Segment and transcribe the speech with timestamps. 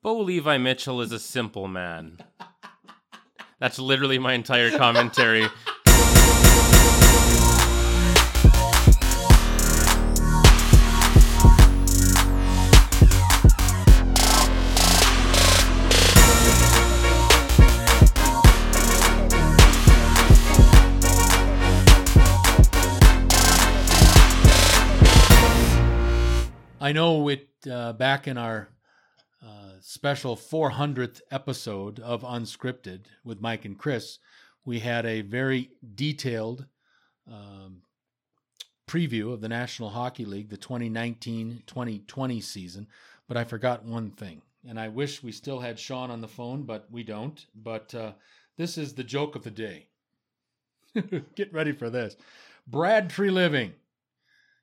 [0.00, 2.18] Bo Levi Mitchell is a simple man.
[3.58, 5.48] That's literally my entire commentary.
[26.80, 28.68] I know it uh, back in our
[29.44, 34.18] uh, special 400th episode of Unscripted with Mike and Chris,
[34.64, 36.66] we had a very detailed
[37.30, 37.82] um,
[38.88, 42.86] preview of the National Hockey League, the 2019 2020 season.
[43.28, 46.62] But I forgot one thing, and I wish we still had Sean on the phone,
[46.64, 47.44] but we don't.
[47.54, 48.12] But uh,
[48.56, 49.88] this is the joke of the day.
[51.36, 52.16] Get ready for this.
[52.66, 53.72] Brad Treliving.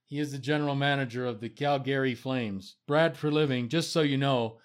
[0.03, 2.75] He is the general manager of the Calgary Flames.
[2.87, 4.57] Brad Treliving, just so you know,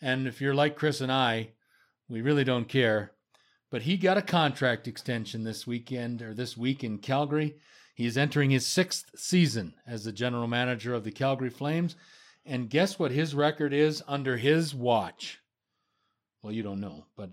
[0.00, 1.50] and if you're like Chris and I,
[2.08, 3.12] we really don't care.
[3.70, 7.56] But he got a contract extension this weekend or this week in Calgary.
[7.94, 11.96] He's entering his sixth season as the general manager of the Calgary Flames.
[12.44, 15.40] And guess what his record is under his watch?
[16.42, 17.30] Well, you don't know, but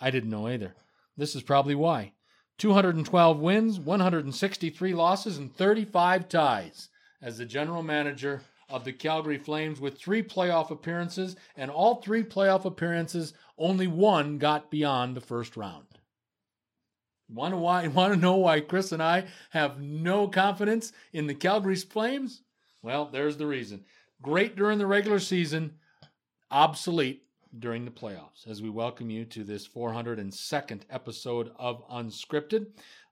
[0.00, 0.74] I didn't know either.
[1.16, 2.12] This is probably why
[2.58, 6.88] 212 wins, 163 losses, and 35 ties
[7.22, 12.24] as the general manager of the Calgary Flames with three playoff appearances, and all three
[12.24, 15.86] playoff appearances, only one got beyond the first round.
[17.28, 17.86] Want to why?
[17.88, 22.42] Want to know why Chris and I have no confidence in the Calgary Flames?
[22.82, 23.84] Well, there's the reason.
[24.22, 25.74] Great during the regular season,
[26.50, 27.22] obsolete
[27.58, 28.46] during the playoffs.
[28.46, 32.66] As we welcome you to this 402nd episode of Unscripted,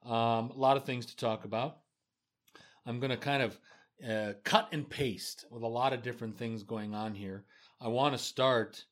[0.05, 1.78] um, a lot of things to talk about.
[2.86, 3.58] I'm going to kind of
[4.08, 7.44] uh, cut and paste with a lot of different things going on here.
[7.80, 8.84] I want to start.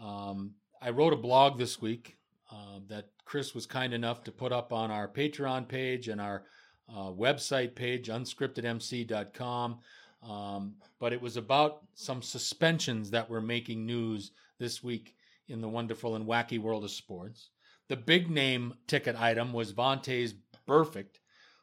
[0.00, 2.16] Um, I wrote a blog this week
[2.50, 6.44] uh, that Chris was kind enough to put up on our Patreon page and our
[6.88, 9.78] uh, website page, unscriptedmc.com.
[10.22, 15.14] Um, but it was about some suspensions that were making news this week
[15.48, 17.50] in the wonderful and wacky world of sports.
[17.88, 20.34] The big name ticket item was Vontaze
[20.68, 21.18] Burfict,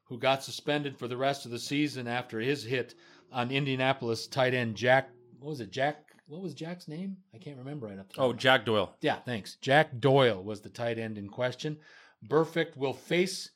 [0.09, 2.95] who got suspended for the rest of the season after his hit
[3.31, 5.09] on Indianapolis tight end Jack.
[5.39, 6.03] What was it, Jack?
[6.27, 7.17] What was Jack's name?
[7.33, 8.11] I can't remember right up.
[8.17, 8.95] Oh, Jack Doyle.
[9.01, 9.55] Yeah, thanks.
[9.61, 11.77] Jack Doyle was the tight end in question.
[12.27, 13.51] Burfict will face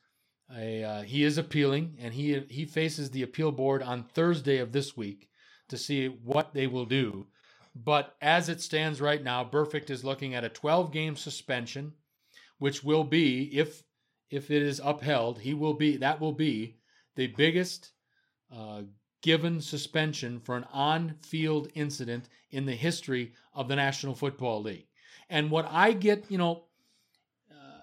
[0.55, 0.83] a.
[0.83, 4.95] Uh, he is appealing, and he he faces the appeal board on Thursday of this
[4.95, 5.29] week
[5.69, 7.27] to see what they will do.
[7.75, 11.93] But as it stands right now, Burfict is looking at a 12 game suspension,
[12.59, 13.83] which will be if
[14.33, 16.77] if it is upheld, he will be that will be
[17.15, 17.91] the biggest
[18.51, 18.81] uh,
[19.21, 24.87] given suspension for an on-field incident in the history of the National Football League.
[25.29, 26.63] And what I get, you know,
[27.51, 27.81] uh,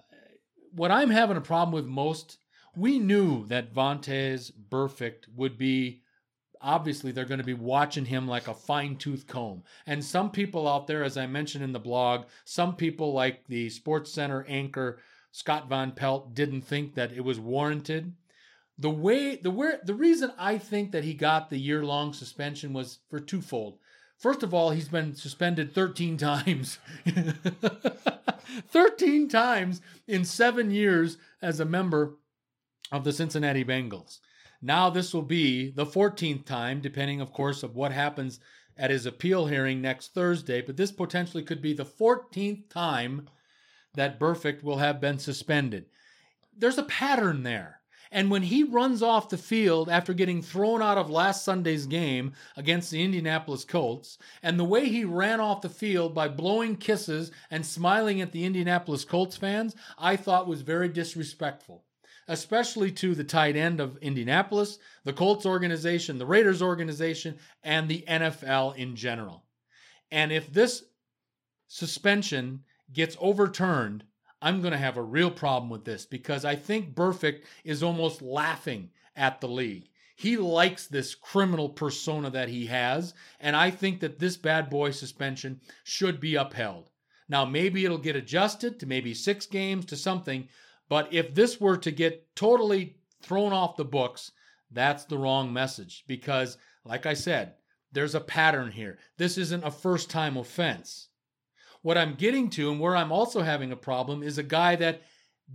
[0.73, 2.37] what I'm having a problem with most,
[2.75, 6.01] we knew that Vontaze Burfict would be
[6.61, 9.63] obviously they're going to be watching him like a fine tooth comb.
[9.87, 13.69] And some people out there, as I mentioned in the blog, some people like the
[13.69, 14.99] Sports Center anchor
[15.31, 18.13] Scott Van Pelt didn't think that it was warranted.
[18.77, 22.73] The way the where the reason I think that he got the year long suspension
[22.73, 23.77] was for twofold.
[24.17, 26.79] First of all, he's been suspended 13 times.
[28.67, 32.17] 13 times in 7 years as a member
[32.91, 34.19] of the Cincinnati Bengals.
[34.61, 38.39] Now this will be the 14th time depending of course of what happens
[38.77, 43.27] at his appeal hearing next Thursday, but this potentially could be the 14th time
[43.95, 45.85] that Burfict will have been suspended.
[46.57, 47.81] There's a pattern there.
[48.13, 52.33] And when he runs off the field after getting thrown out of last Sunday's game
[52.57, 57.31] against the Indianapolis Colts, and the way he ran off the field by blowing kisses
[57.49, 61.85] and smiling at the Indianapolis Colts fans, I thought was very disrespectful,
[62.27, 68.03] especially to the tight end of Indianapolis, the Colts organization, the Raiders organization, and the
[68.09, 69.45] NFL in general.
[70.11, 70.83] And if this
[71.69, 74.03] suspension gets overturned,
[74.41, 78.21] I'm going to have a real problem with this because I think Burfict is almost
[78.21, 79.89] laughing at the league.
[80.15, 84.91] He likes this criminal persona that he has, and I think that this bad boy
[84.91, 86.91] suspension should be upheld.
[87.27, 90.47] Now, maybe it'll get adjusted to maybe six games to something,
[90.89, 94.31] but if this were to get totally thrown off the books,
[94.69, 97.55] that's the wrong message because, like I said,
[97.91, 98.99] there's a pattern here.
[99.17, 101.07] This isn't a first time offense.
[101.81, 105.01] What I'm getting to, and where I'm also having a problem, is a guy that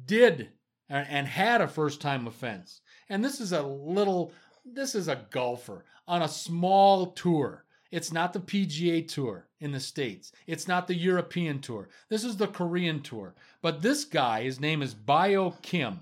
[0.04, 0.50] did
[0.88, 2.80] and had a first time offense.
[3.08, 4.32] And this is a little,
[4.64, 7.64] this is a golfer on a small tour.
[7.90, 9.46] It's not the PGA Tour.
[9.60, 10.32] in the States.
[10.46, 11.88] It's not the European tour.
[12.08, 13.34] This is the Korean tour.
[13.62, 16.00] But this guy, his name is Bio Kim,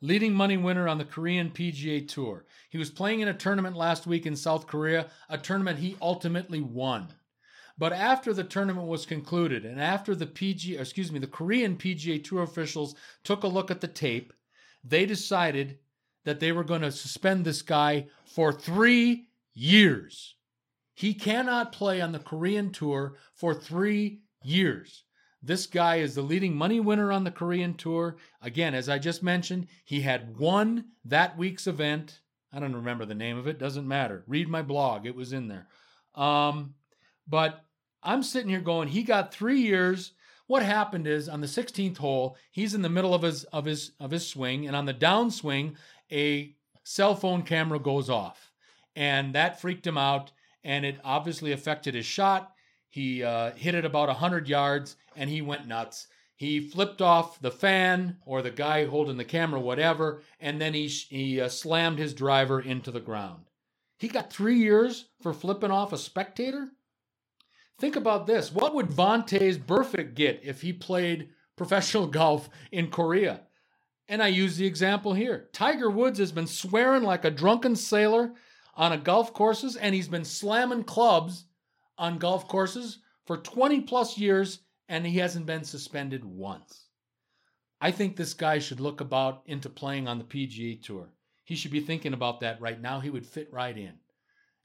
[0.00, 2.46] leading money winner on the Korean PGA Tour.
[2.70, 6.60] He was playing in a tournament last week in South Korea, a tournament he ultimately
[6.60, 7.08] won.
[7.80, 12.22] But after the tournament was concluded and after the PG, excuse me, the Korean PGA
[12.22, 12.94] Tour officials
[13.24, 14.34] took a look at the tape,
[14.84, 15.78] they decided
[16.26, 20.34] that they were going to suspend this guy for 3 years.
[20.92, 25.04] He cannot play on the Korean Tour for 3 years.
[25.42, 28.18] This guy is the leading money winner on the Korean Tour.
[28.42, 32.20] Again, as I just mentioned, he had won that week's event.
[32.52, 34.22] I don't remember the name of it, doesn't matter.
[34.26, 35.66] Read my blog, it was in there.
[36.14, 36.74] Um,
[37.26, 37.64] but
[38.02, 40.12] I'm sitting here going, he got three years.
[40.46, 43.92] What happened is on the 16th hole, he's in the middle of his of his
[44.00, 45.76] of his swing, and on the downswing,
[46.10, 48.50] a cell phone camera goes off,
[48.96, 50.32] and that freaked him out,
[50.64, 52.52] and it obviously affected his shot.
[52.88, 56.08] He uh, hit it about 100 yards, and he went nuts.
[56.34, 60.88] He flipped off the fan or the guy holding the camera, whatever, and then he
[60.88, 63.44] he uh, slammed his driver into the ground.
[63.98, 66.70] He got three years for flipping off a spectator.
[67.80, 68.52] Think about this.
[68.52, 73.40] What would Vontaze Burfict get if he played professional golf in Korea?
[74.06, 75.48] And I use the example here.
[75.54, 78.34] Tiger Woods has been swearing like a drunken sailor
[78.74, 81.46] on a golf courses, and he's been slamming clubs
[81.96, 84.58] on golf courses for 20 plus years,
[84.90, 86.88] and he hasn't been suspended once.
[87.80, 91.08] I think this guy should look about into playing on the PGA Tour.
[91.44, 93.00] He should be thinking about that right now.
[93.00, 93.94] He would fit right in.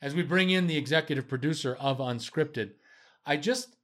[0.02, 2.72] As we bring in the executive producer of Unscripted,
[3.26, 3.76] I just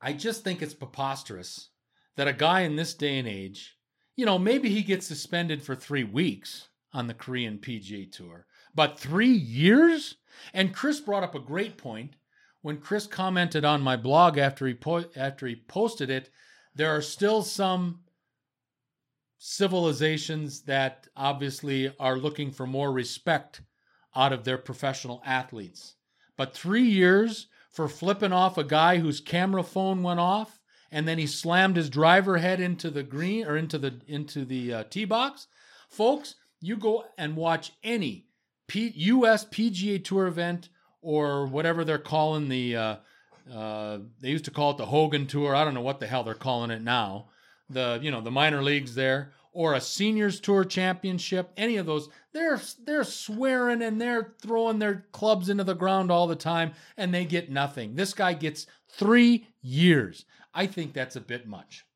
[0.00, 1.70] I just think it's preposterous
[2.16, 3.76] that a guy in this day and age,
[4.14, 8.98] you know, maybe he gets suspended for 3 weeks on the Korean PGA Tour, but
[8.98, 10.16] 3 years?
[10.54, 12.16] And Chris brought up a great point
[12.62, 16.30] when Chris commented on my blog after he po- after he posted it,
[16.74, 18.00] there are still some
[19.38, 23.62] civilizations that obviously are looking for more respect
[24.14, 25.94] out of their professional athletes.
[26.36, 30.58] But 3 years for flipping off a guy whose camera phone went off
[30.90, 34.72] and then he slammed his driver head into the green or into the into the
[34.72, 35.46] uh, tee box.
[35.90, 38.24] Folks, you go and watch any
[38.66, 39.44] P- U.S.
[39.44, 40.70] PGA Tour event
[41.02, 42.76] or whatever they're calling the.
[42.76, 42.96] Uh,
[43.52, 45.54] uh, they used to call it the Hogan Tour.
[45.54, 47.28] I don't know what the hell they're calling it now.
[47.68, 52.10] The you know the minor leagues there or a seniors tour championship, any of those,
[52.34, 57.12] they're they're swearing and they're throwing their clubs into the ground all the time and
[57.12, 57.94] they get nothing.
[57.94, 60.26] This guy gets 3 years.
[60.52, 61.86] I think that's a bit much.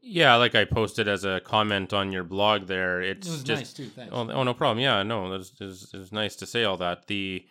[0.00, 3.02] Yeah, like I posted as a comment on your blog there.
[3.02, 3.86] It's It was just nice too.
[3.86, 4.12] Thanks.
[4.14, 4.78] Oh, oh, no problem.
[4.78, 7.08] Yeah, no, it's it's nice to say all that.
[7.08, 7.44] The,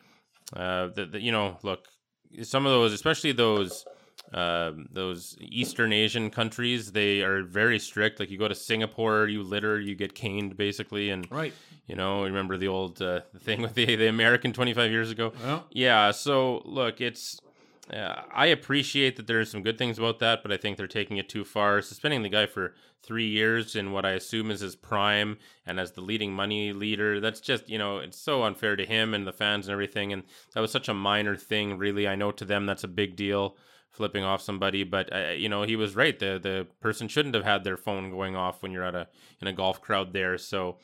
[0.55, 1.89] uh, the, the you know, look,
[2.43, 3.85] some of those, especially those,
[4.33, 8.19] uh, those Eastern Asian countries, they are very strict.
[8.19, 11.53] Like you go to Singapore, you litter, you get caned basically, and right.
[11.87, 15.33] you know, remember the old uh, thing with the the American twenty five years ago.
[15.43, 17.39] Well, Yeah, so look, it's
[17.91, 21.17] uh, I appreciate that there's some good things about that, but I think they're taking
[21.17, 21.81] it too far.
[21.81, 25.93] Suspending the guy for three years in what I assume is his prime and as
[25.93, 29.33] the leading money leader, that's just, you know, it's so unfair to him and the
[29.33, 30.13] fans and everything.
[30.13, 30.23] And
[30.53, 32.07] that was such a minor thing, really.
[32.07, 33.55] I know to them that's a big deal
[33.89, 36.17] flipping off somebody, but uh, you know he was right.
[36.17, 39.07] The the person shouldn't have had their phone going off when you're at a
[39.41, 40.37] in a golf crowd there.
[40.37, 40.77] So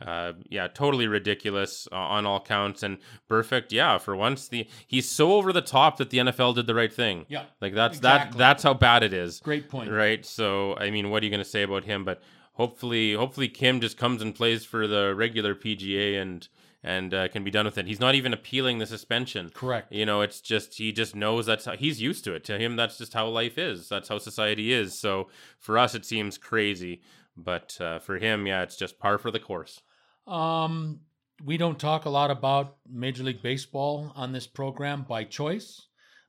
[0.00, 2.82] uh, yeah, totally ridiculous uh, on all counts.
[2.82, 3.72] And perfect.
[3.72, 6.92] yeah, for once the he's so over the top that the NFL did the right
[6.92, 7.26] thing.
[7.28, 7.44] yeah.
[7.60, 9.90] Like that's that that's how bad it is, Great point.
[9.90, 10.24] right?
[10.24, 12.04] So I mean, what are you going to say about him?
[12.04, 12.20] But
[12.54, 16.48] hopefully, hopefully Kim just comes and plays for the regular PGA and
[16.84, 17.86] and uh, can be done with it.
[17.86, 19.50] He's not even appealing the suspension.
[19.54, 19.92] Correct.
[19.92, 22.44] You know, it's just he just knows that's how he's used to it.
[22.44, 23.88] To him, that's just how life is.
[23.88, 24.98] That's how society is.
[24.98, 27.02] So for us, it seems crazy,
[27.36, 29.80] but uh, for him, yeah, it's just par for the course.
[30.26, 31.00] Um,
[31.44, 35.86] we don't talk a lot about Major League Baseball on this program by choice,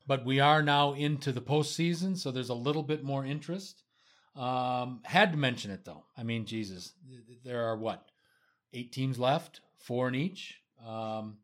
[0.07, 3.83] but we are now into the postseason, so there's a little bit more interest.
[4.35, 6.05] Um, had to mention it though.
[6.17, 6.93] I mean, Jesus,
[7.43, 8.03] there are what
[8.73, 10.59] eight teams left, four in each.
[10.85, 11.37] Um,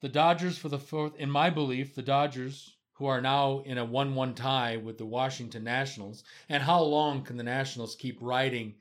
[0.00, 3.84] the Dodgers for the fourth, in my belief, the Dodgers who are now in a
[3.84, 6.24] one-one tie with the Washington Nationals.
[6.48, 8.74] And how long can the Nationals keep riding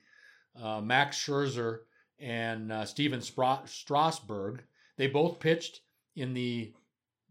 [0.61, 1.79] uh, Max Scherzer?
[2.21, 4.63] and uh, Stephen Spra- Strasburg.
[4.95, 5.81] They both pitched
[6.15, 6.71] in the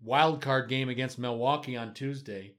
[0.03, 2.55] wild card game against Milwaukee on Tuesday.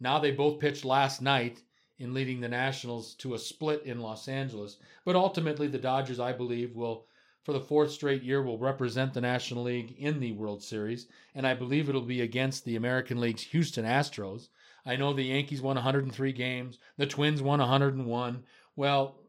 [0.00, 1.62] Now they both pitched last night
[1.98, 4.78] in leading the Nationals to a split in Los Angeles.
[5.04, 7.06] But ultimately, the Dodgers, I believe, will
[7.46, 11.46] for the fourth straight year will represent the National League in the World Series, and
[11.46, 14.48] I believe it'll be against the American League's Houston Astros.
[14.84, 18.42] I know the Yankees won 103 games, the Twins won 101.
[18.74, 19.20] Well,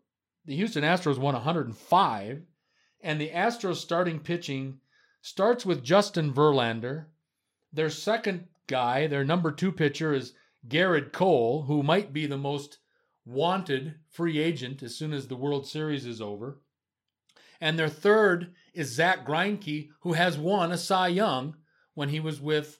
[0.45, 2.41] the Houston Astros won 105,
[3.01, 4.79] and the Astros starting pitching
[5.21, 7.05] starts with Justin Verlander.
[7.71, 10.33] Their second guy, their number two pitcher, is
[10.67, 12.79] Gerrit Cole, who might be the most
[13.25, 16.57] wanted free agent as soon as the World Series is over.
[17.59, 21.55] And their third is Zack Greinke, who has won a Cy Young
[21.95, 22.79] when he was with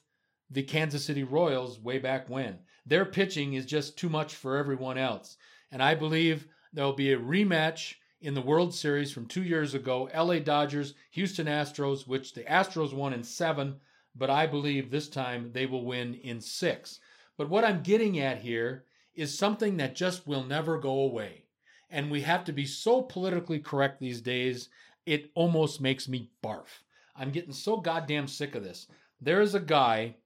[0.50, 2.60] the Kansas City Royals way back when.
[2.86, 5.36] Their pitching is just too much for everyone else.
[5.70, 10.08] And I believe there'll be a rematch in the World Series from two years ago
[10.14, 13.80] LA Dodgers, Houston Astros, which the Astros won in seven,
[14.14, 17.00] but I believe this time they will win in six.
[17.36, 21.44] But what I'm getting at here is something that just will never go away
[21.90, 24.68] and we have to be so politically correct these days,
[25.06, 26.82] it almost makes me barf.
[27.16, 28.86] I'm getting so goddamn sick of this.
[29.20, 30.16] There is a guy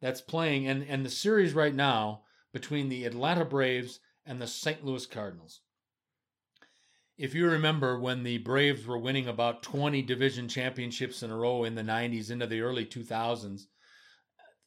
[0.00, 4.84] that's playing, and, and the series right now between the Atlanta Braves and the St.
[4.84, 5.60] Louis Cardinals.
[7.16, 11.64] If you remember when the Braves were winning about 20 division championships in a row
[11.64, 13.66] in the 90s into the early 2000s,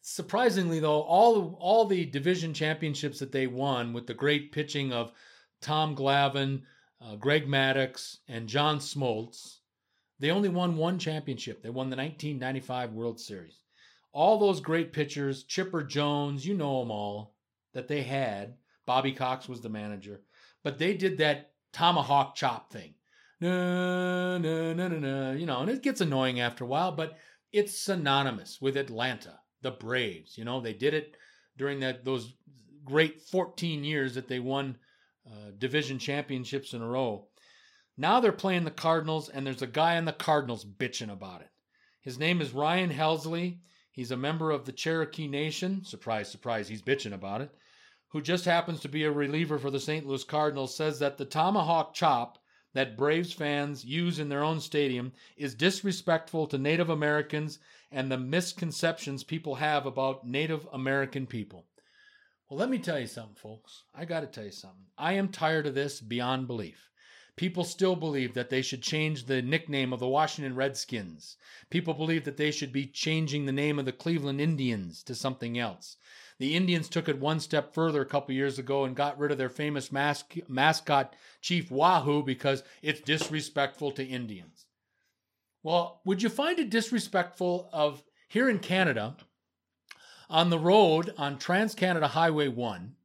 [0.02, 5.12] surprisingly though, all all the division championships that they won with the great pitching of
[5.62, 6.64] Tom Glavine,
[7.02, 9.58] uh, Greg Maddux, and John Smoltz.
[10.20, 11.62] They only won one championship.
[11.62, 13.64] They won the 1995 World Series.
[14.12, 17.36] All those great pitchers, Chipper Jones, you know them all,
[17.74, 18.56] that they had.
[18.86, 20.22] Bobby Cox was the manager.
[20.64, 22.96] But they did that tomahawk chop thing.
[23.40, 25.32] No, no, no, no, no.
[25.34, 27.18] You know, and it gets annoying after a while, but
[27.52, 30.38] it's synonymous with Atlanta, the Braves.
[30.38, 31.16] You know, they did it
[31.58, 32.34] during that those
[32.84, 34.78] great 14 years that they won
[35.28, 37.28] uh, division championships in a row.
[37.98, 41.50] Now they're playing the Cardinals, and there's a guy on the Cardinals bitching about it.
[42.02, 43.58] His name is Ryan Helsley.
[43.92, 45.84] He's a member of the Cherokee Nation.
[45.84, 47.52] Surprise, surprise, he's bitching about it.
[48.10, 50.06] Who just happens to be a reliever for the St.
[50.06, 52.38] Louis Cardinals, says that the tomahawk chop
[52.74, 57.60] that Braves fans use in their own stadium is disrespectful to Native Americans
[57.92, 61.66] and the misconceptions people have about Native American people.
[62.50, 63.84] Well, let me tell you something, folks.
[63.94, 64.86] I got to tell you something.
[64.98, 66.90] I am tired of this beyond belief.
[67.36, 71.36] People still believe that they should change the nickname of the Washington Redskins.
[71.70, 75.60] People believe that they should be changing the name of the Cleveland Indians to something
[75.60, 75.98] else.
[76.40, 79.38] The Indians took it one step further a couple years ago and got rid of
[79.38, 84.66] their famous mas- mascot, Chief Wahoo, because it's disrespectful to Indians.
[85.64, 89.18] Well, would you find it disrespectful of here in Canada
[90.30, 92.96] on the road on Trans Canada Highway 1,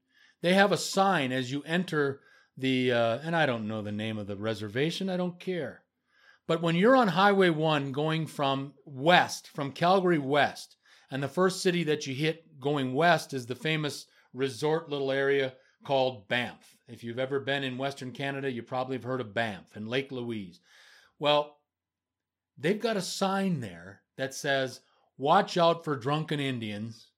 [0.41, 2.21] they have a sign as you enter
[2.57, 5.83] the, uh, and I don't know the name of the reservation, I don't care.
[6.47, 10.77] But when you're on Highway 1 going from west, from Calgary west,
[11.11, 15.55] and the first city that you hit going west is the famous resort little area
[15.85, 16.77] called Banff.
[16.89, 20.11] If you've ever been in Western Canada, you probably have heard of Banff and Lake
[20.11, 20.61] Louise.
[21.19, 21.59] Well,
[22.59, 24.81] they've got a sign there that says,
[25.19, 27.12] Watch out for drunken Indians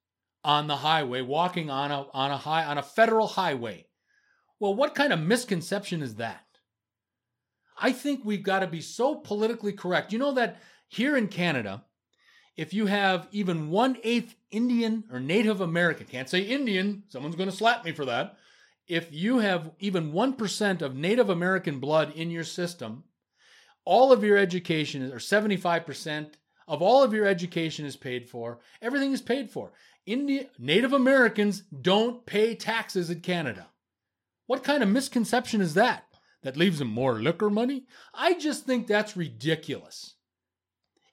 [0.45, 3.87] on the highway, walking on a on a high on a federal highway.
[4.59, 6.45] Well, what kind of misconception is that?
[7.77, 10.13] I think we've got to be so politically correct.
[10.13, 11.83] You know that here in Canada,
[12.55, 17.49] if you have even one eighth Indian or Native American, can't say Indian, someone's going
[17.49, 18.37] to slap me for that.
[18.87, 23.03] If you have even 1% of Native American blood in your system,
[23.83, 26.33] all of your education, or 75%
[26.67, 29.73] of all of your education is paid for, everything is paid for.
[30.05, 33.67] India, Native Americans don't pay taxes in Canada.
[34.47, 36.05] What kind of misconception is that?
[36.43, 37.85] That leaves them more liquor money?
[38.13, 40.15] I just think that's ridiculous.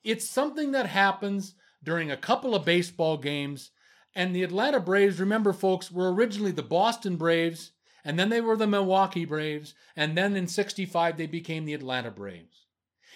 [0.05, 3.71] It's something that happens during a couple of baseball games.
[4.15, 7.73] And the Atlanta Braves, remember, folks, were originally the Boston Braves,
[8.05, 12.11] and then they were the Milwaukee Braves, and then in 65 they became the Atlanta
[12.11, 12.67] Braves.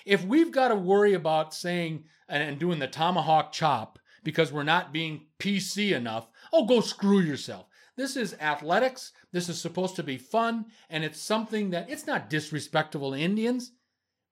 [0.07, 4.93] If we've got to worry about saying and doing the tomahawk chop because we're not
[4.93, 7.67] being PC enough, oh, go screw yourself.
[7.97, 9.13] This is athletics.
[9.31, 10.67] This is supposed to be fun.
[10.91, 13.71] And it's something that it's not disrespectful to Indians.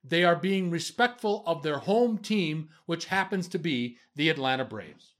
[0.02, 5.14] They are being respectful of their home team, which happens to be the Atlanta Braves.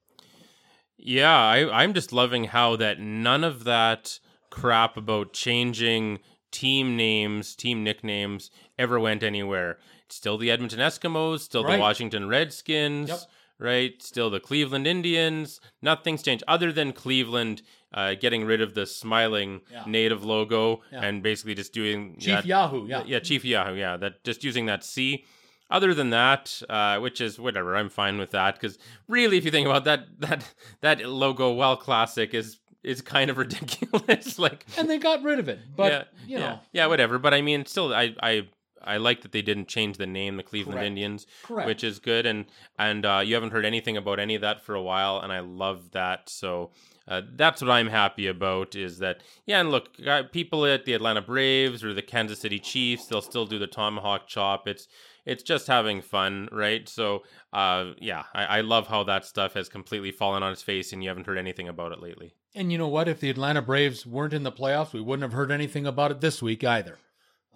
[0.98, 4.18] Yeah, I, I'm just loving how that none of that
[4.50, 6.18] crap about changing
[6.50, 9.78] team names, team nicknames ever went anywhere.
[10.06, 11.76] It's still the Edmonton Eskimos, still right.
[11.76, 13.08] the Washington Redskins.
[13.08, 13.20] Yep
[13.58, 14.02] right?
[14.02, 15.60] Still the Cleveland Indians.
[15.82, 19.84] Nothing's changed other than Cleveland uh, getting rid of the smiling yeah.
[19.86, 21.00] native logo yeah.
[21.00, 23.96] and basically just doing Chief that, Yahoo, yeah, yeah, Chief Yahoo, yeah.
[23.96, 25.24] That just using that C.
[25.70, 29.52] other than that, uh, which is whatever, I'm fine with that because really, if you
[29.52, 34.40] think about that, that that logo, well, classic is is kind of ridiculous.
[34.40, 37.20] like, and they got rid of it, but yeah, you know, yeah, yeah, whatever.
[37.20, 38.48] But I mean, still, I I
[38.84, 40.86] I like that they didn't change the name, the Cleveland Correct.
[40.86, 41.66] Indians, correct.
[41.66, 42.26] which is good.
[42.26, 42.46] And
[42.78, 45.40] and uh, you haven't heard anything about any of that for a while, and I
[45.40, 46.28] love that.
[46.28, 46.70] So.
[47.06, 50.94] Uh, that's what I'm happy about is that yeah and look uh, people at the
[50.94, 54.88] Atlanta Braves or the Kansas City Chiefs they'll still do the tomahawk chop it's
[55.26, 57.22] it's just having fun right so
[57.52, 61.02] uh, yeah I, I love how that stuff has completely fallen on its face and
[61.02, 63.06] you haven't heard anything about it lately And you know what?
[63.06, 66.20] If the Atlanta Braves weren't in the playoffs, we wouldn't have heard anything about it
[66.22, 66.96] this week either.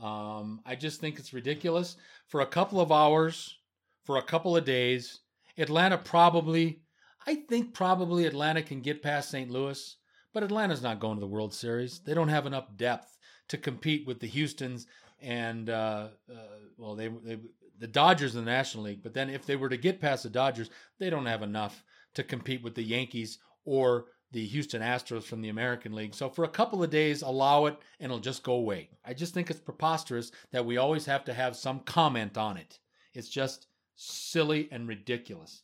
[0.02, 1.96] Um, I just think it's ridiculous.
[2.26, 3.58] For a couple of hours,
[4.04, 5.20] for a couple of days,
[5.56, 6.80] Atlanta probably,
[7.26, 9.50] I think probably Atlanta can get past St.
[9.50, 9.96] Louis,
[10.32, 12.00] but Atlanta's not going to the World Series.
[12.00, 14.86] They don't have enough depth to compete with the Houston's
[15.20, 16.36] and uh, uh,
[16.76, 17.38] well, they, they
[17.78, 19.02] the Dodgers in the National League.
[19.02, 22.22] But then if they were to get past the Dodgers, they don't have enough to
[22.22, 26.14] compete with the Yankees or the Houston Astros from the American League.
[26.14, 28.90] So for a couple of days, allow it and it'll just go away.
[29.04, 32.78] I just think it's preposterous that we always have to have some comment on it.
[33.14, 33.66] It's just
[33.96, 35.62] silly and ridiculous.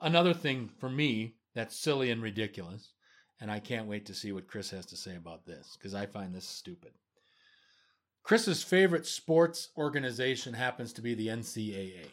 [0.00, 2.92] Another thing for me that's silly and ridiculous,
[3.40, 6.06] and I can't wait to see what Chris has to say about this because I
[6.06, 6.92] find this stupid.
[8.22, 12.06] Chris's favorite sports organization happens to be the NCAA,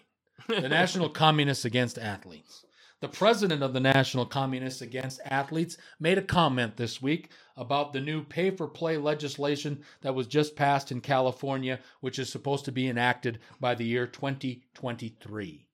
[0.47, 2.65] the National Communists Against Athletes.
[3.01, 8.01] The president of the National Communists Against Athletes made a comment this week about the
[8.01, 12.73] new pay for play legislation that was just passed in California, which is supposed to
[12.73, 15.65] be enacted by the year 2023.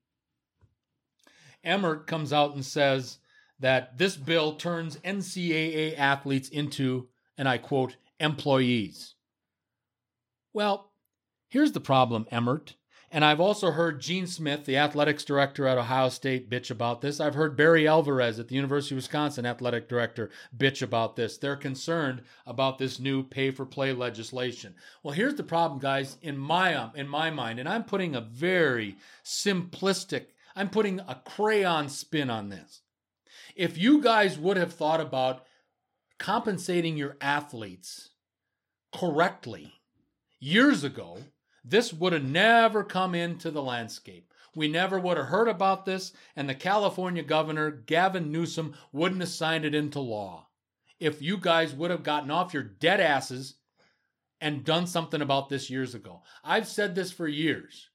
[1.64, 3.18] Emmert comes out and says
[3.58, 9.16] that this bill turns NCAA athletes into, and I quote, employees.
[10.52, 10.92] Well,
[11.48, 12.76] here's the problem, Emmert.
[13.10, 17.20] And I've also heard Gene Smith, the athletics director at Ohio State, bitch about this.
[17.20, 21.38] I've heard Barry Alvarez at the University of Wisconsin, athletic director, bitch about this.
[21.38, 24.74] They're concerned about this new pay for play legislation.
[25.02, 28.20] Well, here's the problem, guys, in my um, in my mind, and I'm putting a
[28.20, 30.26] very simplistic,
[30.56, 32.82] I'm putting a crayon spin on this.
[33.54, 35.44] If you guys would have thought about
[36.18, 38.10] compensating your athletes
[38.92, 39.74] correctly
[40.40, 41.18] years ago,
[41.68, 44.32] this would have never come into the landscape.
[44.54, 49.30] We never would have heard about this, and the California governor, Gavin Newsom, wouldn't have
[49.30, 50.46] signed it into law.
[50.98, 53.56] If you guys would have gotten off your dead asses
[54.40, 56.22] and done something about this years ago.
[56.44, 57.90] I've said this for years.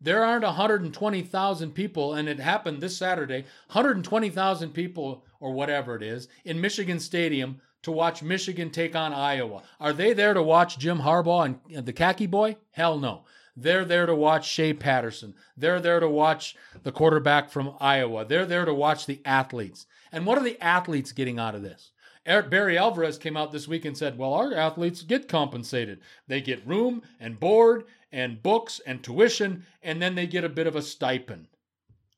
[0.00, 6.28] There aren't 120,000 people, and it happened this Saturday 120,000 people, or whatever it is,
[6.44, 9.62] in Michigan Stadium to watch Michigan take on Iowa.
[9.80, 12.56] Are they there to watch Jim Harbaugh and the khaki boy?
[12.72, 13.24] Hell no.
[13.56, 15.34] They're there to watch Shea Patterson.
[15.56, 18.24] They're there to watch the quarterback from Iowa.
[18.24, 19.86] They're there to watch the athletes.
[20.10, 21.90] And what are the athletes getting out of this?
[22.24, 26.00] Barry Alvarez came out this week and said, Well, our athletes get compensated.
[26.28, 30.66] They get room and board and books and tuition, and then they get a bit
[30.66, 31.48] of a stipend.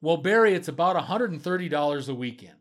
[0.02, 2.58] Well, Barry, it's about $130 a weekend.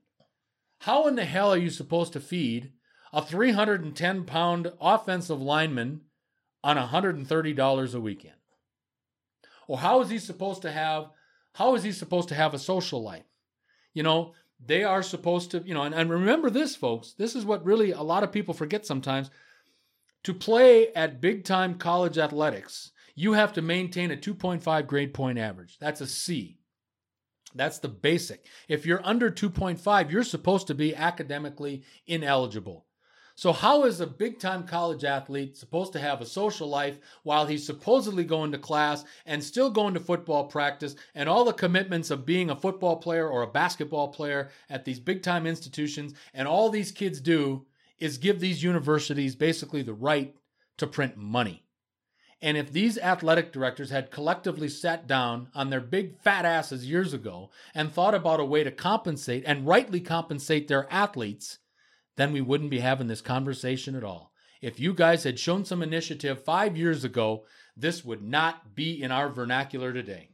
[0.80, 2.72] How in the hell are you supposed to feed
[3.14, 6.02] a 310 pound offensive lineman
[6.64, 8.36] on $130 a weekend?
[9.68, 11.10] Or how is he supposed to have
[11.54, 13.26] how is he supposed to have a social life?
[13.94, 14.34] You know,
[14.66, 17.92] they are supposed to, you know, and, and remember this, folks, this is what really
[17.92, 19.30] a lot of people forget sometimes.
[20.24, 25.38] To play at big time college athletics, you have to maintain a 2.5 grade point
[25.38, 25.78] average.
[25.80, 26.58] That's a C.
[27.54, 28.48] That's the basic.
[28.68, 32.88] If you're under 2.5, you're supposed to be academically ineligible.
[33.36, 37.48] So, how is a big time college athlete supposed to have a social life while
[37.48, 42.12] he's supposedly going to class and still going to football practice and all the commitments
[42.12, 46.14] of being a football player or a basketball player at these big time institutions?
[46.34, 47.66] And all these kids do
[47.98, 50.36] is give these universities basically the right
[50.78, 51.64] to print money.
[52.40, 57.14] And if these athletic directors had collectively sat down on their big fat asses years
[57.14, 61.60] ago and thought about a way to compensate and rightly compensate their athletes,
[62.16, 64.32] then we wouldn't be having this conversation at all.
[64.62, 67.46] If you guys had shown some initiative five years ago,
[67.76, 70.30] this would not be in our vernacular today.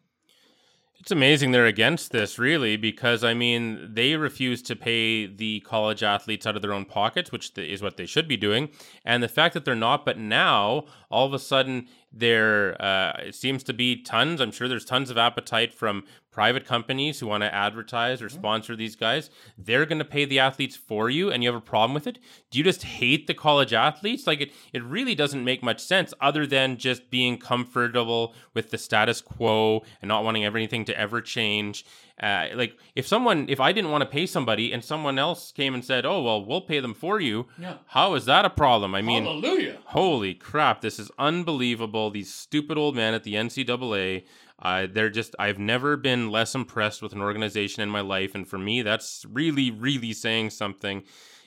[1.00, 6.04] It's amazing they're against this, really, because I mean, they refuse to pay the college
[6.04, 8.70] athletes out of their own pockets, which is what they should be doing.
[9.06, 13.36] And the fact that they're not, but now all of a sudden there uh, it
[13.36, 14.42] seems to be tons.
[14.42, 18.38] I'm sure there's tons of appetite from private companies who want to advertise or Mm-hmm.
[18.38, 19.30] sponsor these guys.
[19.58, 22.20] They're going to pay the athletes for you, and you have a problem with it.
[22.52, 24.26] Do you just hate the college athletes?
[24.28, 28.78] Like it, it really doesn't make much sense, other than just being comfortable with the
[28.78, 31.86] status quo and not wanting everything to ever change.
[32.22, 35.74] Uh, like if someone, if I didn't want to pay somebody and someone else came
[35.74, 37.76] and said, "Oh well, we'll pay them for you," Yeah.
[37.88, 38.94] how is that a problem?
[38.94, 39.78] I mean, Hallelujah.
[39.86, 42.10] Holy crap, this is unbelievable.
[42.12, 44.26] These stupid old men at the NCAA,
[44.62, 48.36] uh, they're just, I've never been less impressed with an organization in my life.
[48.36, 51.04] And for me, that's really, really saying something.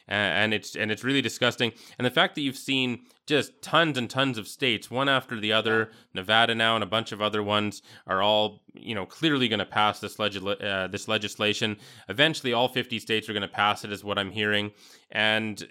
[0.08, 1.72] Uh, and it's and it's really disgusting.
[1.98, 5.52] And the fact that you've seen just tons and tons of states, one after the
[5.52, 9.58] other, Nevada now and a bunch of other ones are all you know clearly going
[9.58, 11.76] to pass this legis- uh, this legislation.
[12.08, 14.72] Eventually, all fifty states are going to pass it, is what I'm hearing.
[15.10, 15.66] And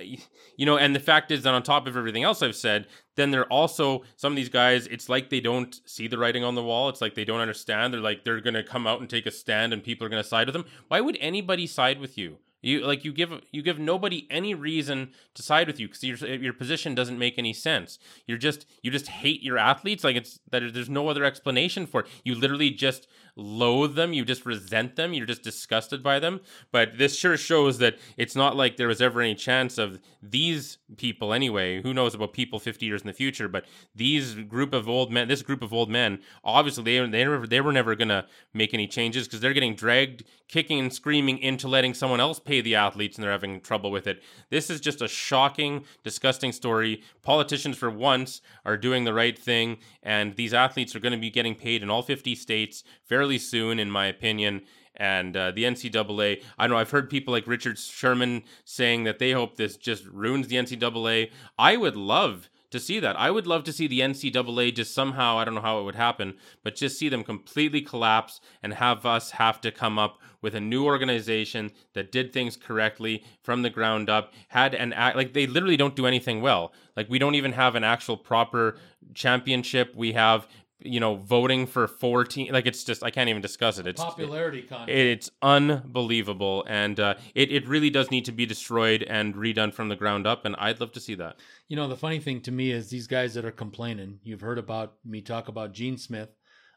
[0.00, 2.86] you know, and the fact is that on top of everything else I've said,
[3.16, 4.86] then they're also some of these guys.
[4.86, 6.88] It's like they don't see the writing on the wall.
[6.88, 7.92] It's like they don't understand.
[7.92, 10.46] They're like they're gonna come out and take a stand, and people are gonna side
[10.46, 10.66] with them.
[10.88, 12.38] Why would anybody side with you?
[12.60, 16.16] You like you give you give nobody any reason to side with you because your
[16.16, 17.98] your position doesn't make any sense.
[18.26, 22.00] You're just you just hate your athletes like it's that there's no other explanation for
[22.00, 22.08] it.
[22.24, 23.06] You literally just
[23.38, 24.12] loathe them.
[24.12, 25.14] You just resent them.
[25.14, 26.40] You're just disgusted by them.
[26.72, 30.78] But this sure shows that it's not like there was ever any chance of these
[30.96, 31.80] people anyway.
[31.80, 33.48] Who knows about people 50 years in the future?
[33.48, 37.46] But these group of old men, this group of old men, obviously they they never,
[37.46, 41.68] they were never gonna make any changes because they're getting dragged, kicking and screaming into
[41.68, 44.22] letting someone else pay the athletes, and they're having trouble with it.
[44.50, 47.02] This is just a shocking, disgusting story.
[47.22, 51.30] Politicians, for once, are doing the right thing, and these athletes are going to be
[51.30, 54.62] getting paid in all 50 states fairly soon, in my opinion.
[54.96, 59.32] And uh, the NCAA, I know, I've heard people like Richard Sherman saying that they
[59.32, 61.30] hope this just ruins the NCAA.
[61.58, 63.18] I would love to see that.
[63.18, 65.94] I would love to see the NCAA just somehow, I don't know how it would
[65.94, 70.54] happen, but just see them completely collapse and have us have to come up with
[70.54, 75.32] a new organization that did things correctly from the ground up, had an act like
[75.32, 76.72] they literally don't do anything well.
[76.96, 78.76] Like we don't even have an actual proper
[79.14, 79.94] championship.
[79.96, 80.46] We have
[80.80, 84.62] you know voting for 14 like it's just i can't even discuss it it's Popularity
[84.62, 84.90] contest.
[84.90, 89.88] it's unbelievable and uh, it, it really does need to be destroyed and redone from
[89.88, 91.36] the ground up and i'd love to see that
[91.68, 94.58] You know, the funny thing to me is these guys that are complaining, you've heard
[94.58, 96.30] about me talk about Gene Smith,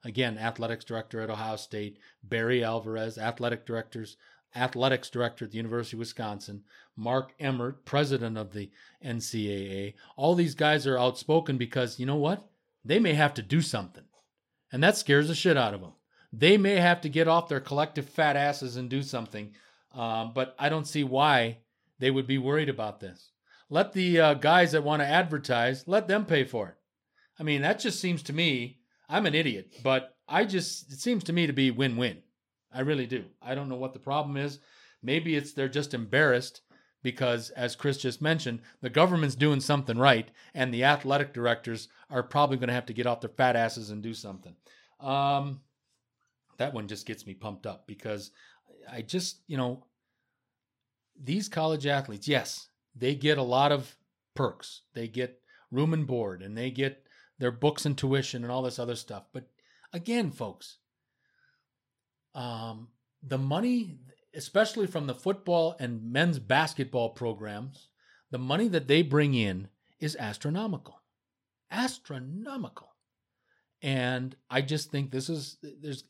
[0.03, 4.17] again, athletics director at Ohio State, Barry Alvarez, athletic directors,
[4.55, 6.63] athletics director at the University of Wisconsin,
[6.97, 8.69] Mark Emmert, president of the
[9.05, 9.93] NCAA.
[10.17, 12.49] All these guys are outspoken because you know what?
[12.83, 14.05] They may have to do something.
[14.71, 15.93] And that scares the shit out of them.
[16.33, 19.53] They may have to get off their collective fat asses and do something.
[19.93, 21.59] Um, but I don't see why
[21.99, 23.31] they would be worried about this
[23.71, 26.75] let the uh, guys that want to advertise let them pay for it
[27.39, 28.77] i mean that just seems to me
[29.09, 32.17] i'm an idiot but i just it seems to me to be win-win
[32.71, 34.59] i really do i don't know what the problem is
[35.01, 36.61] maybe it's they're just embarrassed
[37.03, 42.23] because as chris just mentioned the government's doing something right and the athletic directors are
[42.23, 44.55] probably going to have to get off their fat asses and do something
[44.99, 45.59] um,
[46.57, 48.31] that one just gets me pumped up because
[48.91, 49.83] i just you know
[51.23, 53.95] these college athletes yes they get a lot of
[54.35, 54.81] perks.
[54.93, 57.05] They get room and board and they get
[57.39, 59.23] their books and tuition and all this other stuff.
[59.33, 59.49] But
[59.93, 60.77] again, folks,
[62.35, 62.89] um,
[63.23, 63.99] the money,
[64.35, 67.87] especially from the football and men's basketball programs,
[68.31, 69.67] the money that they bring in
[69.99, 71.01] is astronomical.
[71.69, 72.89] Astronomical.
[73.81, 76.03] And I just think this is there's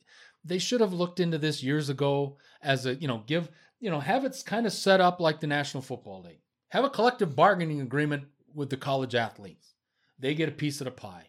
[0.44, 3.48] they should have looked into this years ago as a, you know, give,
[3.80, 6.40] you know, have it kind of set up like the National Football League.
[6.70, 9.74] Have a collective bargaining agreement with the college athletes.
[10.18, 11.28] They get a piece of the pie.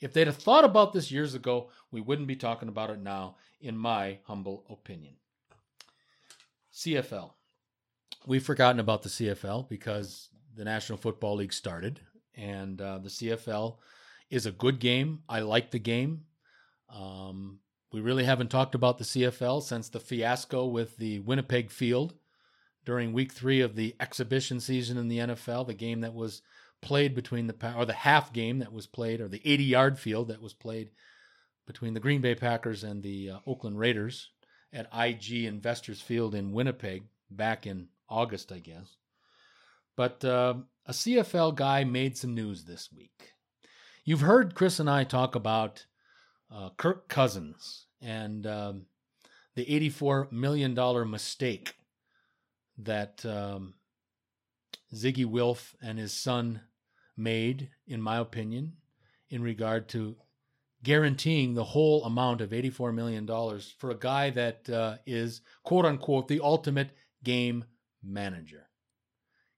[0.00, 3.36] If they'd have thought about this years ago, we wouldn't be talking about it now,
[3.60, 5.14] in my humble opinion.
[6.74, 7.30] CFL.
[8.26, 12.00] We've forgotten about the CFL because the National Football League started,
[12.34, 13.76] and uh, the CFL
[14.28, 15.20] is a good game.
[15.28, 16.22] I like the game.
[16.92, 17.60] Um,
[17.92, 22.14] we really haven't talked about the CFL since the fiasco with the Winnipeg Field
[22.84, 26.42] during week three of the exhibition season in the NFL, the game that was
[26.82, 30.28] played between the or the half game that was played, or the 80 yard field
[30.28, 30.90] that was played
[31.68, 34.30] between the Green Bay Packers and the uh, Oakland Raiders
[34.74, 38.96] at IG Investors Field in Winnipeg back in August, I guess.
[39.96, 40.54] But uh,
[40.86, 43.30] a CFL guy made some news this week.
[44.04, 45.86] You've heard Chris and I talk about
[46.52, 48.86] uh, Kirk Cousins and um,
[49.54, 50.74] the $84 million
[51.08, 51.76] mistake
[52.76, 53.74] that um,
[54.92, 56.60] Zygi Wilf and his son
[57.16, 58.74] made, in my opinion,
[59.30, 60.16] in regard to
[60.84, 63.26] guaranteeing the whole amount of $84 million
[63.78, 66.90] for a guy that uh, is, quote unquote, the ultimate
[67.24, 67.64] game
[68.02, 68.68] manager.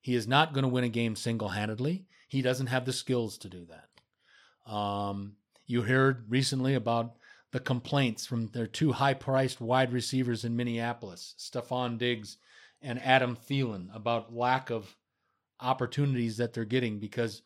[0.00, 2.06] He is not going to win a game single handedly.
[2.28, 4.72] He doesn't have the skills to do that.
[4.72, 5.34] Um,
[5.66, 7.16] you heard recently about
[7.52, 12.38] the complaints from their two high priced wide receivers in Minneapolis, Stefon Diggs
[12.80, 14.96] and Adam Thielen, about lack of
[15.60, 17.42] opportunities that they're getting because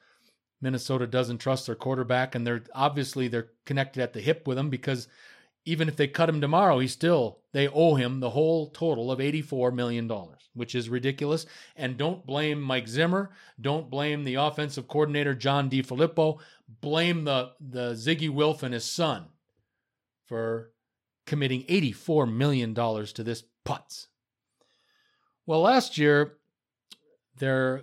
[0.61, 4.71] Minnesota doesn't trust their quarterback and they're obviously they're connected at the hip with him
[4.71, 5.09] because
[5.65, 9.21] even if they cut him tomorrow, he still they owe him the whole total of
[9.21, 11.47] 84 million dollars, which is ridiculous.
[11.77, 16.41] And don't blame Mike Zimmer, don't blame the offensive coordinator John DeFilippo,
[16.81, 19.27] blame the the Zygi Wilf and his son
[20.27, 20.73] for
[21.27, 24.07] committing 84 million dollars to this putz.
[25.47, 26.39] Well, last year
[27.37, 27.83] there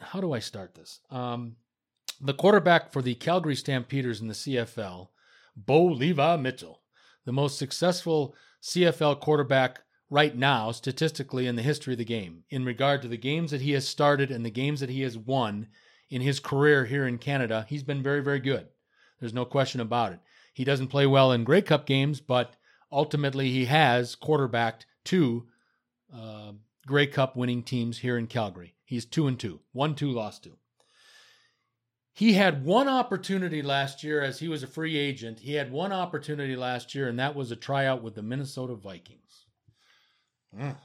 [0.00, 1.00] how do I start this?
[1.10, 1.56] Um,
[2.20, 5.08] the quarterback for the Calgary Stampeders in the CFL
[5.56, 6.80] Bo Levi Mitchell,
[7.24, 12.64] the most successful CFL quarterback right now, statistically, in the history of the game, in
[12.64, 15.68] regard to the games that he has started and the games that he has won
[16.10, 17.66] in his career here in Canada.
[17.68, 18.68] He's been very, very good.
[19.18, 20.20] There's no question about it.
[20.52, 22.56] He doesn't play well in Grey Cup games, but
[22.90, 25.46] ultimately he has quarterbacked two
[26.12, 26.52] uh,
[26.90, 28.74] Grey Cup winning teams here in Calgary.
[28.84, 30.56] He's two and two, one, two, lost two.
[32.12, 35.38] He had one opportunity last year as he was a free agent.
[35.38, 39.46] He had one opportunity last year, and that was a tryout with the Minnesota Vikings.
[40.52, 40.76] Mm.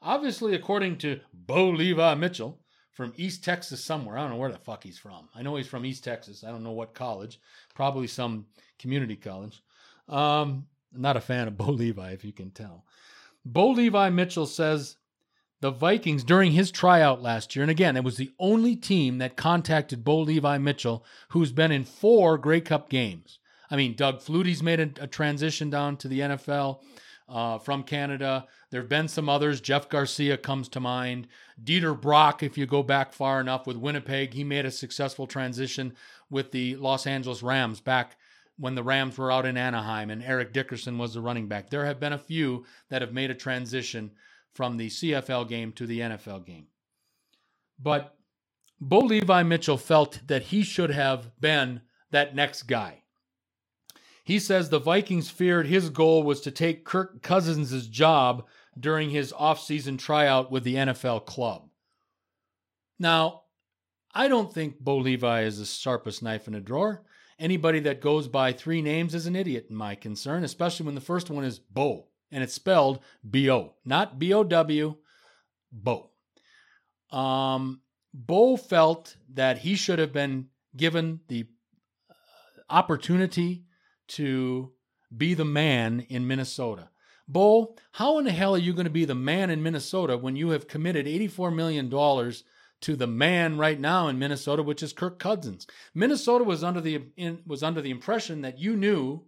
[0.00, 2.60] Obviously, according to Bo Levi Mitchell
[2.92, 5.28] from East Texas somewhere, I don't know where the fuck he's from.
[5.34, 6.44] I know he's from East Texas.
[6.44, 7.40] I don't know what college,
[7.74, 8.46] probably some
[8.78, 9.60] community college.
[10.08, 12.84] Um, not a fan of Bo Levi, if you can tell.
[13.44, 14.98] Bo Levi Mitchell says
[15.60, 19.36] the Vikings during his tryout last year, and again, it was the only team that
[19.36, 23.38] contacted Bo Levi Mitchell, who's been in four Grey Cup games.
[23.70, 26.80] I mean, Doug Flutie's made a, a transition down to the NFL
[27.28, 28.46] uh, from Canada.
[28.70, 29.60] There have been some others.
[29.60, 31.26] Jeff Garcia comes to mind.
[31.62, 35.94] Dieter Brock, if you go back far enough with Winnipeg, he made a successful transition
[36.30, 38.16] with the Los Angeles Rams back
[38.58, 41.70] when the Rams were out in Anaheim and Eric Dickerson was the running back.
[41.70, 44.10] There have been a few that have made a transition
[44.58, 46.66] from the CFL game to the NFL game.
[47.78, 48.16] But
[48.80, 53.04] Bo Levi Mitchell felt that he should have been that next guy.
[54.24, 59.32] He says the Vikings feared his goal was to take Kirk Cousins' job during his
[59.32, 61.68] offseason tryout with the NFL club.
[62.98, 63.42] Now,
[64.12, 67.04] I don't think Bo Levi is the sharpest knife in a drawer.
[67.38, 71.00] Anybody that goes by three names is an idiot, in my concern, especially when the
[71.00, 74.96] first one is Bo and it's spelled B O, not B O W,
[75.72, 76.10] Bo.
[77.10, 77.80] Um,
[78.12, 81.46] Bo felt that he should have been given the
[82.10, 82.14] uh,
[82.70, 83.64] opportunity
[84.08, 84.72] to
[85.16, 86.90] be the man in Minnesota.
[87.26, 90.34] Bo, how in the hell are you going to be the man in Minnesota when
[90.34, 91.90] you have committed $84 million
[92.80, 95.66] to the man right now in Minnesota, which is Kirk Cousins?
[95.94, 99.24] Minnesota was under the in, was under the impression that you knew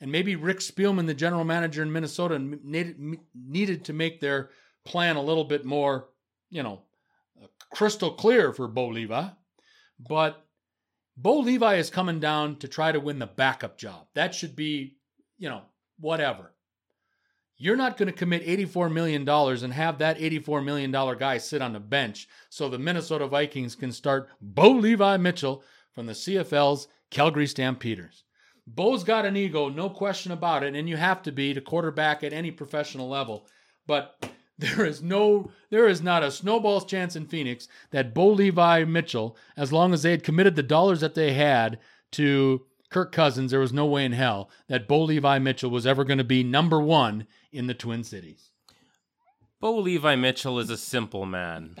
[0.00, 4.50] and maybe Rick Spielman, the general manager in Minnesota, needed, needed to make their
[4.84, 6.08] plan a little bit more,
[6.50, 6.82] you know,
[7.42, 9.28] uh, crystal clear for Bo Levi.
[9.98, 10.44] But
[11.16, 14.06] Bo Levi is coming down to try to win the backup job.
[14.14, 14.98] That should be,
[15.36, 15.62] you know,
[15.98, 16.52] whatever.
[17.56, 21.72] You're not going to commit $84 million and have that $84 million guy sit on
[21.72, 27.48] the bench so the Minnesota Vikings can start Bo Levi Mitchell from the CFL's Calgary
[27.48, 28.22] Stampeders.
[28.74, 32.22] Bo's got an ego, no question about it, and you have to be to quarterback
[32.22, 33.46] at any professional level.
[33.86, 38.84] But there is no, there is not a snowball's chance in Phoenix that Bo Levi
[38.84, 41.78] Mitchell, as long as they had committed the dollars that they had
[42.12, 46.04] to Kirk Cousins, there was no way in hell that Bo Levi Mitchell was ever
[46.04, 48.50] going to be number one in the Twin Cities.
[49.60, 51.76] Bo Levi Mitchell is a simple man.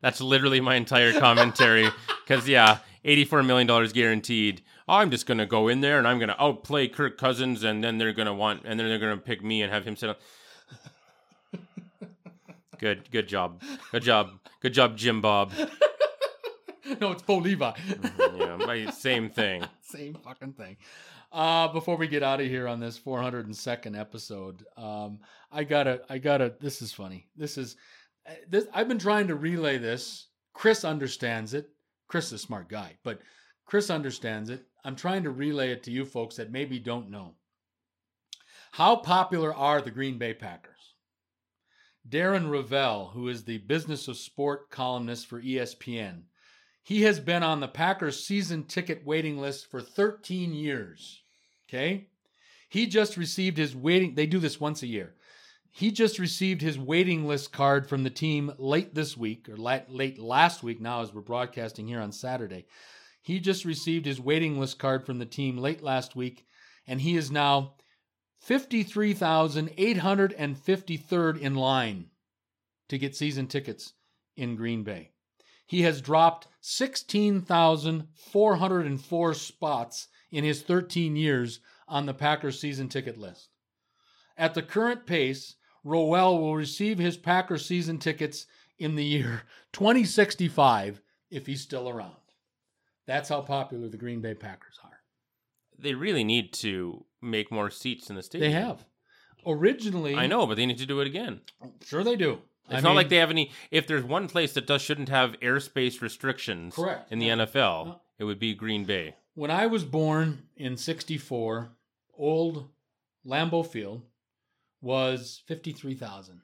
[0.00, 1.88] That's literally my entire commentary.
[2.24, 4.62] Because, yeah, $84 million guaranteed.
[4.88, 7.82] I'm just going to go in there and I'm going to outplay Kirk Cousins, and
[7.82, 9.96] then they're going to want, and then they're going to pick me and have him
[9.96, 10.16] sit on.
[12.78, 13.62] good, good job.
[13.90, 14.30] Good job.
[14.60, 15.52] Good job, Jim Bob.
[17.00, 17.72] no, it's Bo Levi.
[17.72, 19.64] Mm, yeah, same thing.
[19.82, 20.76] same fucking thing.
[21.30, 26.18] Uh, before we get out of here on this 402nd episode, um, I gotta, I
[26.18, 26.54] gotta.
[26.60, 27.26] This is funny.
[27.36, 27.76] This is,
[28.28, 28.66] uh, this.
[28.74, 30.28] I've been trying to relay this.
[30.52, 31.70] Chris understands it.
[32.08, 33.20] Chris is a smart guy, but
[33.64, 34.66] Chris understands it.
[34.84, 37.34] I'm trying to relay it to you folks that maybe don't know.
[38.72, 40.94] How popular are the Green Bay Packers?
[42.08, 46.22] Darren Rovell, who is the business of sport columnist for ESPN,
[46.82, 51.22] He has been on the Packers season ticket waiting list for 13 years.
[51.68, 52.08] Okay?
[52.68, 55.14] He just received his waiting they do this once a year.
[55.70, 60.18] He just received his waiting list card from the team late this week or late
[60.18, 62.66] last week now as we're broadcasting here on Saturday.
[63.22, 66.46] He just received his waiting list card from the team late last week
[66.86, 67.76] and he is now
[68.46, 72.10] 53,853rd in line
[72.88, 73.94] to get season tickets
[74.36, 75.12] in Green Bay.
[75.66, 83.50] He has dropped 16,404 spots in his 13 years on the Packers season ticket list.
[84.36, 85.54] At the current pace,
[85.84, 88.46] Rovell will receive his Packers season tickets
[88.78, 92.16] in the year 2065 if he's still around.
[93.12, 95.00] That's how popular the Green Bay Packers are.
[95.78, 98.50] They really need to make more seats in the stadium.
[98.50, 98.86] They have.
[99.46, 101.42] Originally, I know, but they need to do it again.
[101.84, 102.38] Sure, they do.
[102.70, 103.50] It's I not mean, like they have any.
[103.70, 107.12] If there's one place that does shouldn't have airspace restrictions, correct.
[107.12, 109.16] in the NFL, uh, it would be Green Bay.
[109.34, 111.68] When I was born in '64,
[112.16, 112.70] old
[113.26, 114.04] Lambeau Field
[114.80, 116.40] was fifty-three thousand.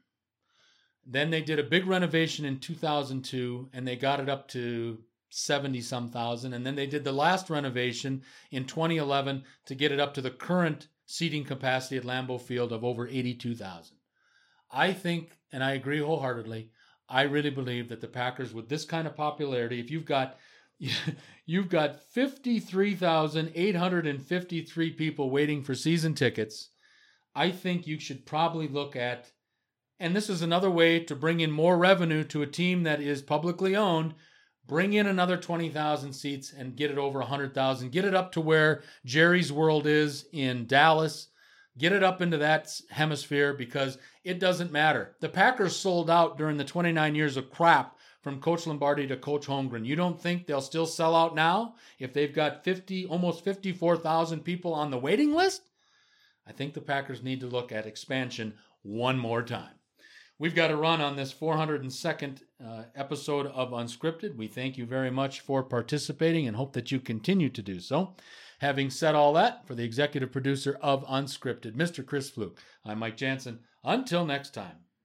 [1.07, 4.99] Then they did a big renovation in 2002, and they got it up to
[5.31, 6.53] 70 some thousand.
[6.55, 10.31] And then they did the last renovation in 2011 to get it up to the
[10.31, 13.97] current seating capacity at Lambeau Field of over 82,000.
[14.71, 16.71] I think, and I agree wholeheartedly,
[17.09, 20.37] I really believe that the Packers, with this kind of popularity, if you've got
[21.47, 26.69] you've got 53,853 people waiting for season tickets,
[27.35, 29.33] I think you should probably look at
[30.01, 33.21] and this is another way to bring in more revenue to a team that is
[33.21, 34.15] publicly owned
[34.69, 37.91] bring in another 20,000 seats and get it over 100,000.
[37.91, 41.29] Get it up to where Jerry's World is in Dallas.
[41.79, 45.17] Get it up into that hemisphere because it doesn't matter.
[45.21, 49.47] The Packers sold out during the 29 years of crap from Coach Lombardi to Coach
[49.47, 49.87] Holmgren.
[49.87, 54.75] You don't think they'll still sell out now if they've got 50 almost 54,000 people
[54.75, 55.63] on the waiting list?
[56.47, 59.78] I think the Packers need to look at expansion one more time.
[60.41, 64.37] We've got a run on this 402nd uh, episode of Unscripted.
[64.37, 68.15] We thank you very much for participating and hope that you continue to do so.
[68.61, 72.07] Having said all that, for the executive producer of Unscripted, Mr.
[72.07, 73.59] Chris Fluke, I'm Mike Jansen.
[73.83, 74.77] Until next time.